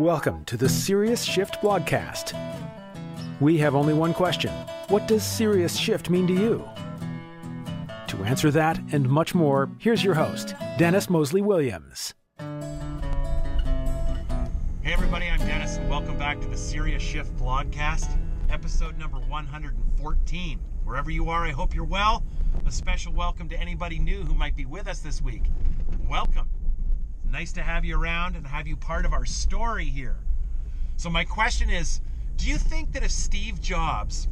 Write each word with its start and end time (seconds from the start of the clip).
Welcome 0.00 0.46
to 0.46 0.56
the 0.56 0.66
Serious 0.66 1.22
Shift 1.22 1.60
blogcast. 1.60 2.32
We 3.38 3.58
have 3.58 3.74
only 3.74 3.92
one 3.92 4.14
question 4.14 4.50
What 4.88 5.06
does 5.06 5.22
Serious 5.22 5.76
Shift 5.76 6.08
mean 6.08 6.26
to 6.26 6.32
you? 6.32 6.66
To 8.06 8.24
answer 8.24 8.50
that 8.50 8.80
and 8.94 9.06
much 9.06 9.34
more, 9.34 9.70
here's 9.78 10.02
your 10.02 10.14
host, 10.14 10.54
Dennis 10.78 11.10
Moseley 11.10 11.42
Williams. 11.42 12.14
Hey, 14.80 14.94
everybody, 14.94 15.28
I'm 15.28 15.38
Dennis, 15.40 15.76
and 15.76 15.90
welcome 15.90 16.16
back 16.16 16.40
to 16.40 16.48
the 16.48 16.56
Serious 16.56 17.02
Shift 17.02 17.36
blogcast, 17.36 18.08
episode 18.48 18.96
number 18.96 19.18
114. 19.18 20.60
Wherever 20.84 21.10
you 21.10 21.28
are, 21.28 21.44
I 21.44 21.50
hope 21.50 21.74
you're 21.74 21.84
well. 21.84 22.24
A 22.64 22.72
special 22.72 23.12
welcome 23.12 23.50
to 23.50 23.60
anybody 23.60 23.98
new 23.98 24.22
who 24.22 24.34
might 24.34 24.56
be 24.56 24.64
with 24.64 24.88
us 24.88 25.00
this 25.00 25.20
week. 25.20 25.42
Welcome. 26.08 26.48
Nice 27.30 27.52
to 27.52 27.62
have 27.62 27.84
you 27.84 27.96
around 27.96 28.34
and 28.34 28.44
have 28.44 28.66
you 28.66 28.76
part 28.76 29.06
of 29.06 29.12
our 29.12 29.24
story 29.24 29.84
here. 29.84 30.16
So, 30.96 31.08
my 31.08 31.24
question 31.24 31.70
is 31.70 32.00
Do 32.36 32.48
you 32.48 32.58
think 32.58 32.90
that 32.92 33.04
if 33.04 33.12
Steve 33.12 33.60
Jobs 33.60 34.26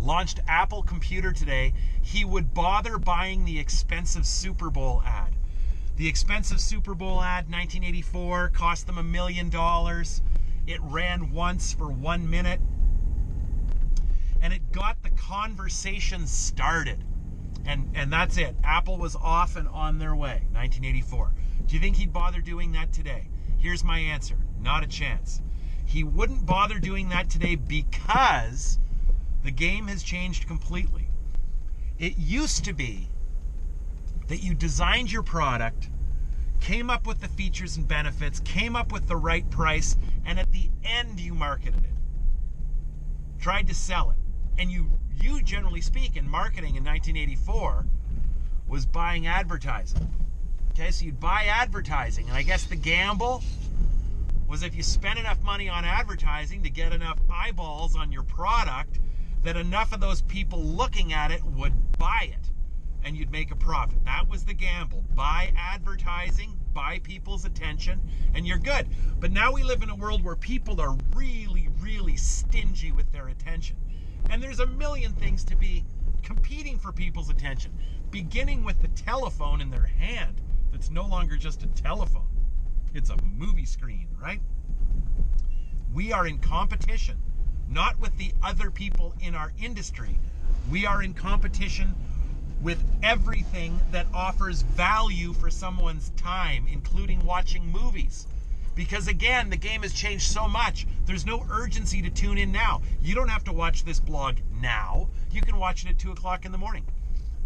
launched 0.00 0.40
Apple 0.48 0.82
Computer 0.82 1.32
today, 1.32 1.74
he 2.00 2.24
would 2.24 2.54
bother 2.54 2.96
buying 2.96 3.44
the 3.44 3.58
expensive 3.58 4.26
Super 4.26 4.70
Bowl 4.70 5.02
ad? 5.04 5.34
The 5.96 6.08
expensive 6.08 6.62
Super 6.62 6.94
Bowl 6.94 7.20
ad, 7.20 7.44
1984, 7.44 8.48
cost 8.48 8.86
them 8.86 8.96
a 8.96 9.02
million 9.02 9.50
dollars. 9.50 10.22
It 10.66 10.80
ran 10.80 11.30
once 11.30 11.74
for 11.74 11.90
one 11.90 12.28
minute. 12.28 12.60
And 14.40 14.54
it 14.54 14.72
got 14.72 15.02
the 15.02 15.10
conversation 15.10 16.26
started. 16.26 17.04
And, 17.64 17.90
and 17.94 18.12
that's 18.12 18.36
it. 18.36 18.56
Apple 18.64 18.98
was 18.98 19.16
off 19.16 19.56
and 19.56 19.68
on 19.68 19.98
their 19.98 20.14
way, 20.14 20.42
1984. 20.52 21.32
Do 21.66 21.74
you 21.74 21.80
think 21.80 21.96
he'd 21.96 22.12
bother 22.12 22.40
doing 22.40 22.72
that 22.72 22.92
today? 22.92 23.28
Here's 23.58 23.84
my 23.84 23.98
answer 23.98 24.36
not 24.60 24.84
a 24.84 24.86
chance. 24.86 25.40
He 25.84 26.04
wouldn't 26.04 26.46
bother 26.46 26.78
doing 26.78 27.08
that 27.10 27.28
today 27.28 27.56
because 27.56 28.78
the 29.42 29.50
game 29.50 29.88
has 29.88 30.02
changed 30.02 30.46
completely. 30.46 31.08
It 31.98 32.16
used 32.16 32.64
to 32.64 32.72
be 32.72 33.08
that 34.28 34.42
you 34.42 34.54
designed 34.54 35.12
your 35.12 35.22
product, 35.22 35.90
came 36.60 36.90
up 36.90 37.06
with 37.06 37.20
the 37.20 37.28
features 37.28 37.76
and 37.76 37.86
benefits, 37.86 38.40
came 38.40 38.76
up 38.76 38.92
with 38.92 39.08
the 39.08 39.16
right 39.16 39.48
price, 39.50 39.96
and 40.24 40.38
at 40.38 40.52
the 40.52 40.70
end 40.84 41.20
you 41.20 41.34
marketed 41.34 41.84
it. 41.84 43.40
Tried 43.40 43.66
to 43.66 43.74
sell 43.74 44.10
it. 44.10 44.21
And 44.58 44.70
you 44.70 44.90
you 45.20 45.42
generally 45.42 45.80
speak 45.80 46.16
in 46.16 46.28
marketing 46.28 46.76
in 46.76 46.84
1984 46.84 47.86
was 48.66 48.86
buying 48.86 49.26
advertising. 49.26 50.08
Okay, 50.70 50.90
so 50.90 51.04
you'd 51.04 51.20
buy 51.20 51.44
advertising, 51.44 52.28
and 52.28 52.36
I 52.36 52.42
guess 52.42 52.64
the 52.64 52.76
gamble 52.76 53.42
was 54.48 54.62
if 54.62 54.74
you 54.74 54.82
spent 54.82 55.18
enough 55.18 55.42
money 55.42 55.68
on 55.68 55.84
advertising 55.84 56.62
to 56.62 56.70
get 56.70 56.92
enough 56.92 57.18
eyeballs 57.30 57.96
on 57.96 58.10
your 58.10 58.22
product, 58.22 58.98
that 59.42 59.56
enough 59.56 59.92
of 59.92 60.00
those 60.00 60.22
people 60.22 60.62
looking 60.62 61.12
at 61.12 61.30
it 61.30 61.44
would 61.44 61.72
buy 61.98 62.28
it 62.30 62.50
and 63.04 63.16
you'd 63.16 63.30
make 63.30 63.50
a 63.50 63.56
profit. 63.56 64.04
That 64.04 64.28
was 64.28 64.44
the 64.44 64.54
gamble. 64.54 65.04
Buy 65.14 65.52
advertising, 65.56 66.58
buy 66.72 67.00
people's 67.00 67.44
attention, 67.44 68.00
and 68.34 68.46
you're 68.46 68.58
good. 68.58 68.86
But 69.18 69.32
now 69.32 69.52
we 69.52 69.62
live 69.62 69.82
in 69.82 69.90
a 69.90 69.94
world 69.94 70.22
where 70.22 70.36
people 70.36 70.80
are 70.80 70.96
really, 71.14 71.68
really 71.80 72.16
stingy 72.16 72.92
with 72.92 73.10
their 73.12 73.28
attention. 73.28 73.76
And 74.30 74.42
there's 74.42 74.60
a 74.60 74.66
million 74.66 75.12
things 75.12 75.44
to 75.44 75.56
be 75.56 75.84
competing 76.22 76.78
for 76.78 76.92
people's 76.92 77.30
attention, 77.30 77.72
beginning 78.10 78.64
with 78.64 78.80
the 78.80 78.88
telephone 78.88 79.60
in 79.60 79.70
their 79.70 79.86
hand 79.86 80.40
that's 80.70 80.90
no 80.90 81.06
longer 81.06 81.36
just 81.36 81.62
a 81.62 81.66
telephone, 81.68 82.28
it's 82.94 83.10
a 83.10 83.16
movie 83.36 83.66
screen, 83.66 84.08
right? 84.20 84.40
We 85.92 86.12
are 86.12 86.26
in 86.26 86.38
competition, 86.38 87.18
not 87.68 87.98
with 88.00 88.16
the 88.16 88.32
other 88.42 88.70
people 88.70 89.14
in 89.20 89.34
our 89.34 89.52
industry. 89.60 90.18
We 90.70 90.86
are 90.86 91.02
in 91.02 91.14
competition 91.14 91.94
with 92.62 92.82
everything 93.02 93.80
that 93.90 94.06
offers 94.14 94.62
value 94.62 95.32
for 95.34 95.50
someone's 95.50 96.10
time, 96.10 96.66
including 96.70 97.24
watching 97.24 97.66
movies. 97.66 98.26
Because 98.74 99.06
again, 99.06 99.50
the 99.50 99.56
game 99.56 99.82
has 99.82 99.92
changed 99.92 100.30
so 100.30 100.48
much. 100.48 100.86
There's 101.04 101.26
no 101.26 101.44
urgency 101.50 102.00
to 102.02 102.10
tune 102.10 102.38
in 102.38 102.50
now. 102.52 102.80
You 103.02 103.14
don't 103.14 103.28
have 103.28 103.44
to 103.44 103.52
watch 103.52 103.84
this 103.84 104.00
blog 104.00 104.38
now. 104.60 105.08
You 105.30 105.42
can 105.42 105.58
watch 105.58 105.84
it 105.84 105.90
at 105.90 105.98
two 105.98 106.12
o'clock 106.12 106.44
in 106.44 106.52
the 106.52 106.58
morning. 106.58 106.86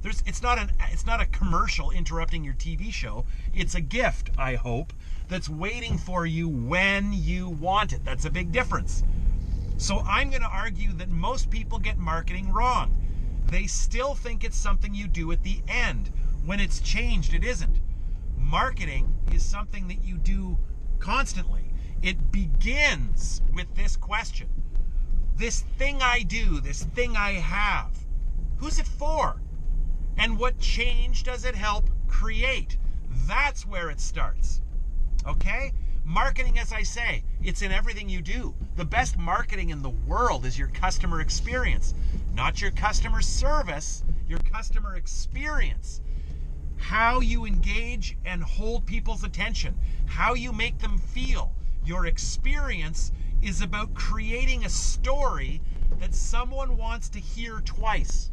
There's, 0.03 0.23
it's 0.27 0.43
not 0.43 0.59
an, 0.59 0.71
it's 0.93 1.07
not 1.07 1.21
a 1.21 1.27
commercial 1.27 1.91
interrupting 1.91 2.45
your 2.45 2.55
TV 2.55 2.93
show. 2.93 3.27
It's 3.53 3.75
a 3.75 3.81
gift, 3.81 4.31
I 4.39 4.55
hope, 4.55 4.93
that's 5.29 5.49
waiting 5.49 5.99
for 5.99 6.27
you 6.27 6.49
when 6.49 7.13
you 7.13 7.49
want 7.49 7.93
it. 7.93 8.05
That's 8.05 8.25
a 8.25 8.31
big 8.31 8.53
difference. 8.53 9.03
So 9.79 9.99
I'm 10.01 10.31
going 10.31 10.43
to 10.43 10.49
argue 10.49 10.93
that 10.95 11.09
most 11.09 11.51
people 11.51 11.79
get 11.79 11.99
marketing 11.99 12.53
wrong. 12.53 12.97
They 13.47 13.67
still 13.67 14.15
think 14.15 14.45
it's 14.45 14.57
something 14.57 14.95
you 14.95 15.09
do 15.09 15.33
at 15.33 15.43
the 15.43 15.61
end. 15.69 16.13
When 16.45 16.61
it's 16.61 16.79
changed, 16.81 17.35
it 17.35 17.43
isn't. 17.43 17.81
Marketing 18.37 19.13
is 19.33 19.45
something 19.45 19.89
that 19.89 20.05
you 20.05 20.19
do 20.19 20.57
constantly. 20.99 21.73
It 22.03 22.31
begins 22.31 23.43
with 23.53 23.75
this 23.75 23.97
question 23.97 24.49
This 25.37 25.63
thing 25.79 26.03
I 26.03 26.23
do, 26.23 26.61
this 26.61 26.85
thing 26.85 27.17
I 27.17 27.33
have, 27.33 28.05
who's 28.57 28.79
it 28.79 28.87
for? 28.87 29.41
And 30.17 30.39
what 30.39 30.59
change 30.59 31.25
does 31.25 31.45
it 31.45 31.55
help 31.55 31.91
create? 32.09 32.79
That's 33.27 33.67
where 33.67 33.91
it 33.91 34.01
starts. 34.01 34.63
Okay? 35.27 35.73
Marketing, 36.05 36.59
as 36.59 36.73
I 36.73 36.83
say, 36.85 37.25
it's 37.43 37.63
in 37.63 37.73
everything 37.73 38.09
you 38.09 38.23
do. 38.23 38.55
The 38.77 38.85
best 38.85 39.19
marketing 39.19 39.71
in 39.71 39.83
the 39.83 39.91
world 39.91 40.47
is 40.47 40.59
your 40.59 40.69
customer 40.69 41.21
experience, 41.21 41.95
not 42.35 42.63
your 42.63 42.71
customer 42.71 43.21
service, 43.21 44.05
your 44.29 44.39
customer 44.39 44.95
experience 44.95 46.01
how 46.77 47.21
you 47.21 47.45
engage 47.45 48.17
and 48.25 48.43
hold 48.43 48.87
people's 48.87 49.25
attention, 49.25 49.75
how 50.07 50.35
you 50.35 50.53
make 50.53 50.79
them 50.79 50.99
feel. 50.99 51.53
Your 51.85 52.07
experience 52.07 53.13
is 53.43 53.61
about 53.61 53.95
creating 53.95 54.65
a 54.65 54.69
story 54.69 55.61
that 56.01 56.15
someone 56.15 56.77
wants 56.77 57.09
to 57.11 57.21
hear 57.21 57.61
twice. 57.65 58.31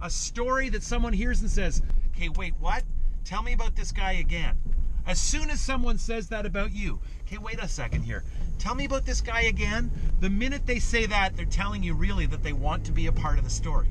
A 0.00 0.10
story 0.10 0.68
that 0.70 0.82
someone 0.82 1.12
hears 1.12 1.40
and 1.40 1.50
says, 1.50 1.82
okay, 2.14 2.28
wait, 2.28 2.54
what? 2.58 2.82
Tell 3.24 3.42
me 3.42 3.52
about 3.52 3.76
this 3.76 3.92
guy 3.92 4.12
again. 4.12 4.58
As 5.06 5.18
soon 5.18 5.50
as 5.50 5.60
someone 5.60 5.98
says 5.98 6.28
that 6.28 6.46
about 6.46 6.72
you, 6.72 7.00
okay, 7.22 7.38
wait 7.38 7.58
a 7.60 7.68
second 7.68 8.02
here. 8.02 8.24
Tell 8.58 8.74
me 8.74 8.84
about 8.84 9.04
this 9.04 9.20
guy 9.20 9.42
again. 9.42 9.90
The 10.20 10.30
minute 10.30 10.66
they 10.66 10.78
say 10.78 11.06
that, 11.06 11.36
they're 11.36 11.44
telling 11.44 11.82
you 11.82 11.94
really 11.94 12.26
that 12.26 12.42
they 12.42 12.52
want 12.52 12.84
to 12.86 12.92
be 12.92 13.06
a 13.06 13.12
part 13.12 13.38
of 13.38 13.44
the 13.44 13.50
story. 13.50 13.90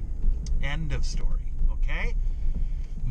End 0.63 0.93
of 0.93 1.05
story. 1.05 1.51
Okay? 1.71 2.15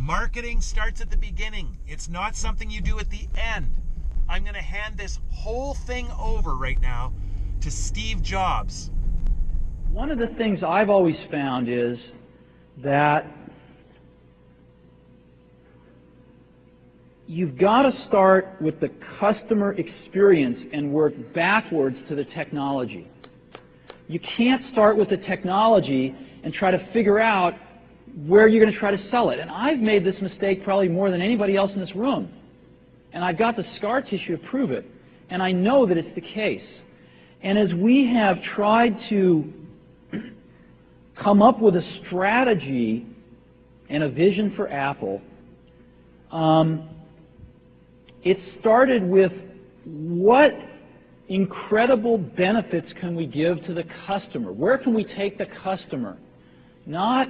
Marketing 0.00 0.62
starts 0.62 1.02
at 1.02 1.10
the 1.10 1.16
beginning, 1.18 1.76
it's 1.86 2.08
not 2.08 2.34
something 2.34 2.70
you 2.70 2.80
do 2.80 2.98
at 2.98 3.10
the 3.10 3.28
end. 3.36 3.70
I'm 4.30 4.42
going 4.42 4.54
to 4.54 4.62
hand 4.62 4.96
this 4.96 5.18
whole 5.30 5.74
thing 5.74 6.08
over 6.18 6.56
right 6.56 6.80
now 6.80 7.12
to 7.60 7.70
Steve 7.70 8.22
Jobs. 8.22 8.90
One 9.92 10.10
of 10.10 10.18
the 10.18 10.28
things 10.28 10.62
I've 10.62 10.88
always 10.88 11.18
found 11.30 11.68
is 11.68 11.98
that 12.78 13.26
you've 17.26 17.58
got 17.58 17.82
to 17.82 17.92
start 18.08 18.56
with 18.58 18.80
the 18.80 18.88
customer 19.18 19.74
experience 19.74 20.60
and 20.72 20.90
work 20.90 21.12
backwards 21.34 21.98
to 22.08 22.14
the 22.14 22.24
technology. 22.24 23.06
You 24.08 24.18
can't 24.18 24.62
start 24.72 24.96
with 24.96 25.10
the 25.10 25.18
technology 25.18 26.14
and 26.42 26.54
try 26.54 26.70
to 26.70 26.78
figure 26.94 27.20
out 27.20 27.54
where 28.26 28.48
you're 28.48 28.62
going 28.62 28.72
to 28.72 28.78
try 28.78 28.90
to 28.90 29.10
sell 29.10 29.30
it. 29.30 29.38
And 29.38 29.50
I've 29.50 29.78
made 29.78 30.04
this 30.04 30.20
mistake 30.20 30.64
probably 30.64 30.88
more 30.88 31.10
than 31.10 31.20
anybody 31.20 31.56
else 31.56 31.70
in 31.74 31.80
this 31.80 31.94
room. 31.94 32.30
And 33.12 33.24
I've 33.24 33.38
got 33.38 33.56
the 33.56 33.64
scar 33.76 34.02
tissue 34.02 34.36
to 34.36 34.48
prove 34.48 34.70
it. 34.70 34.84
And 35.30 35.42
I 35.42 35.52
know 35.52 35.86
that 35.86 35.96
it's 35.96 36.14
the 36.14 36.20
case. 36.20 36.62
And 37.42 37.58
as 37.58 37.72
we 37.74 38.06
have 38.12 38.42
tried 38.54 38.96
to 39.08 39.52
come 41.22 41.42
up 41.42 41.60
with 41.60 41.76
a 41.76 41.82
strategy 42.06 43.06
and 43.88 44.02
a 44.02 44.08
vision 44.08 44.52
for 44.56 44.68
Apple, 44.68 45.20
um, 46.30 46.88
it 48.22 48.38
started 48.60 49.02
with 49.02 49.32
what 49.84 50.52
incredible 51.28 52.18
benefits 52.18 52.88
can 53.00 53.14
we 53.14 53.24
give 53.24 53.64
to 53.64 53.72
the 53.72 53.84
customer? 54.06 54.52
Where 54.52 54.76
can 54.76 54.92
we 54.92 55.04
take 55.04 55.38
the 55.38 55.46
customer? 55.62 56.18
Not 56.86 57.28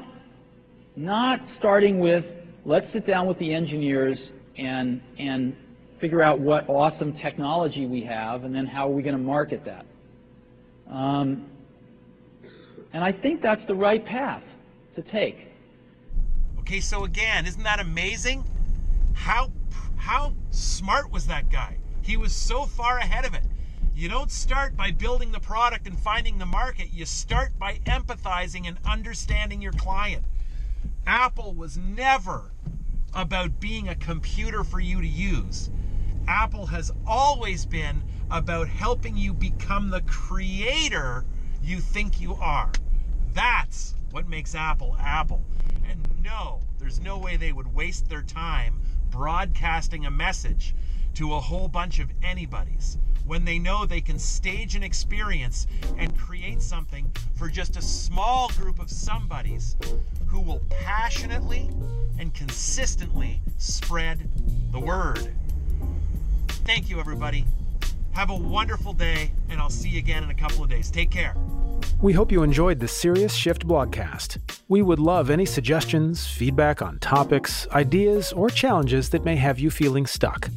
not 1.00 1.41
starting 1.58 1.99
with, 1.99 2.25
let's 2.64 2.87
sit 2.93 3.06
down 3.06 3.26
with 3.26 3.38
the 3.38 3.52
engineers 3.52 4.19
and, 4.58 5.00
and 5.19 5.56
figure 6.00 6.23
out 6.23 6.38
what 6.38 6.69
awesome 6.69 7.17
technology 7.19 7.87
we 7.87 8.02
have 8.02 8.44
and 8.44 8.55
then 8.55 8.67
how 8.67 8.88
are 8.88 8.93
we 8.93 9.02
going 9.02 9.17
to 9.17 9.23
market 9.23 9.64
that. 9.64 9.87
Um, 10.91 11.47
and 12.93 13.02
I 13.02 13.12
think 13.12 13.41
that's 13.43 13.67
the 13.67 13.75
right 13.75 14.05
path 14.05 14.43
to 14.97 15.02
take. 15.02 15.49
Okay, 16.61 16.81
so 16.81 17.05
again, 17.05 17.47
isn't 17.47 17.62
that 17.62 17.81
amazing? 17.81 18.44
How 19.14 19.50
how 19.97 20.32
smart 20.50 21.12
was 21.12 21.26
that 21.26 21.50
guy? 21.50 21.76
He 22.02 22.17
was 22.17 22.35
so 22.35 22.64
far 22.64 22.99
ahead 22.99 23.25
of 23.25 23.35
it. 23.35 23.44
You 23.94 24.08
don't 24.08 24.31
start 24.31 24.76
by 24.76 24.91
building 24.91 25.31
the 25.31 25.41
product 25.41 25.87
and 25.87 25.99
finding 25.99 26.38
the 26.38 26.47
market. 26.47 26.88
You 26.93 27.05
start 27.05 27.58
by 27.58 27.81
empathizing 27.87 28.67
and 28.67 28.79
understanding 28.85 29.61
your 29.61 29.73
client. 29.73 30.25
Apple 31.06 31.55
was 31.55 31.76
never 31.76 32.52
about 33.14 33.58
being 33.61 33.88
a 33.88 33.94
computer 33.94 34.62
for 34.62 34.81
you 34.81 35.00
to 35.00 35.06
use. 35.06 35.70
Apple 36.29 36.67
has 36.67 36.93
always 37.06 37.67
been 37.67 38.02
about 38.31 38.69
helping 38.69 39.17
you 39.17 39.32
become 39.32 39.91
the 39.91 40.02
creator 40.02 41.25
you 41.62 41.81
think 41.81 42.20
you 42.20 42.35
are. 42.35 42.70
That's 43.32 43.94
what 44.11 44.29
makes 44.29 44.55
Apple 44.55 44.97
Apple. 45.00 45.43
And 45.88 46.08
no, 46.23 46.61
there's 46.79 47.00
no 47.00 47.19
way 47.19 47.37
they 47.37 47.52
would 47.52 47.75
waste 47.75 48.08
their 48.08 48.23
time 48.23 48.81
broadcasting 49.11 50.06
a 50.06 50.11
message 50.11 50.75
to 51.15 51.35
a 51.35 51.41
whole 51.41 51.69
bunch 51.69 51.99
of 51.99 52.09
anybody's 52.23 52.99
when 53.27 53.45
they 53.45 53.59
know 53.59 53.87
they 53.87 54.01
can 54.01 54.19
stage 54.19 54.75
an 54.75 54.83
experience 54.83 55.69
and 55.99 56.19
create 56.19 56.61
something 56.61 57.11
for 57.37 57.49
just 57.49 57.77
a 57.77 57.83
small 57.83 58.49
group 58.57 58.81
of 58.81 58.91
somebodies 58.91 59.77
who 60.27 60.41
will 60.41 60.61
passionately 60.69 61.71
and 62.19 62.35
consistently 62.35 63.41
spread 63.57 64.29
the 64.73 64.81
word. 64.81 65.33
Thank 66.65 66.91
you, 66.91 66.99
everybody. 66.99 67.45
Have 68.12 68.31
a 68.31 68.35
wonderful 68.35 68.93
day, 68.93 69.31
and 69.49 69.61
I'll 69.61 69.71
see 69.71 69.91
you 69.91 69.99
again 69.99 70.25
in 70.25 70.31
a 70.31 70.35
couple 70.35 70.65
of 70.65 70.71
days. 70.71 70.91
Take 70.91 71.11
care. 71.11 71.35
We 72.03 72.12
hope 72.12 72.33
you 72.33 72.43
enjoyed 72.43 72.81
the 72.81 72.89
Serious 72.89 73.35
Shift 73.35 73.67
blogcast. 73.67 74.39
We 74.69 74.83
would 74.83 74.99
love 74.99 75.31
any 75.31 75.45
suggestions, 75.45 76.27
feedback 76.27 76.83
on 76.83 76.99
topics, 76.99 77.69
ideas, 77.69 78.33
or 78.33 78.51
challenges 78.51 79.11
that 79.11 79.25
may 79.25 79.37
have 79.37 79.59
you 79.59 79.71
feeling 79.71 80.07
stuck. 80.07 80.51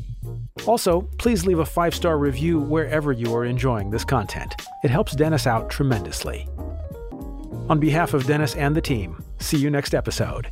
Also, 0.65 1.01
please 1.17 1.45
leave 1.45 1.59
a 1.59 1.65
five 1.65 1.93
star 1.93 2.17
review 2.17 2.59
wherever 2.59 3.11
you 3.11 3.35
are 3.35 3.45
enjoying 3.45 3.89
this 3.89 4.05
content. 4.05 4.55
It 4.83 4.89
helps 4.89 5.15
Dennis 5.15 5.47
out 5.47 5.69
tremendously. 5.69 6.47
On 7.69 7.79
behalf 7.79 8.13
of 8.13 8.25
Dennis 8.25 8.55
and 8.55 8.75
the 8.75 8.81
team, 8.81 9.23
see 9.39 9.57
you 9.57 9.69
next 9.69 9.93
episode. 9.93 10.47